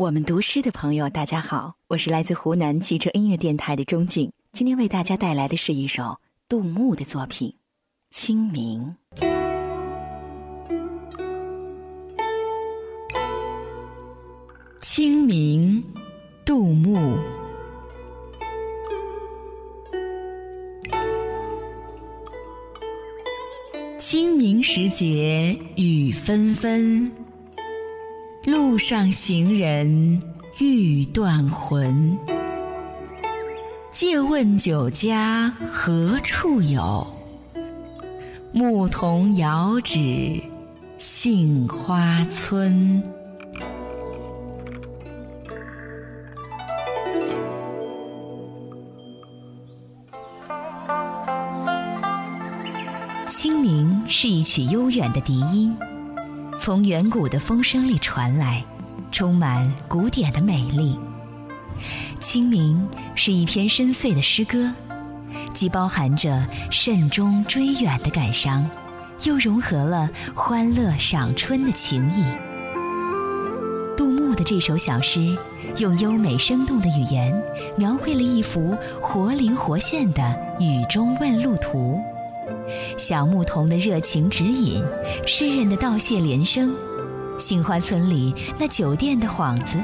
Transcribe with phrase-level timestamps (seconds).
[0.00, 4.32] 我们读诗的朋友，大家好，我是来自湖南汽车音乐电台的钟静。
[4.50, 6.16] 今天为大家带来的是一首
[6.48, 7.50] 杜牧的作品
[8.08, 8.96] 《清明》。
[14.80, 15.84] 清明，
[16.46, 17.18] 杜牧。
[23.98, 27.12] 清明时节雨纷纷。
[28.44, 30.22] 路上行人
[30.58, 32.16] 欲断魂，
[33.92, 37.06] 借问酒家何处有？
[38.50, 40.42] 牧童遥指
[40.96, 43.02] 杏花村。
[53.26, 55.76] 清明是一曲悠远的笛音。
[56.60, 58.62] 从远古的风声里传来，
[59.10, 60.94] 充满古典的美丽。
[62.18, 64.70] 清明是一篇深邃的诗歌，
[65.54, 68.68] 既包含着慎终追远的感伤，
[69.24, 72.22] 又融合了欢乐赏春的情意。
[73.96, 75.34] 杜牧的这首小诗，
[75.78, 77.42] 用优美生动的语言，
[77.74, 81.98] 描绘了一幅活灵活现的雨中问路图。
[82.96, 84.84] 小牧童的热情指引，
[85.26, 86.74] 诗人的道谢连声，
[87.38, 89.78] 杏花村里那酒店的幌子，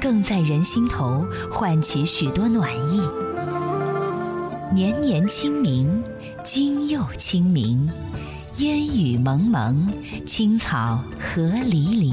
[0.00, 3.00] 更在人心头唤起许多暖意。
[4.72, 6.02] 年年清明，
[6.44, 7.88] 今又清明，
[8.56, 9.88] 烟雨蒙蒙，
[10.26, 12.12] 青草何离离。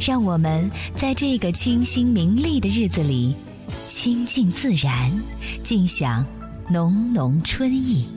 [0.00, 3.36] 让我们在这个清新明丽的日子里，
[3.86, 5.12] 亲近自然，
[5.62, 6.24] 尽享
[6.68, 8.08] 浓浓春意。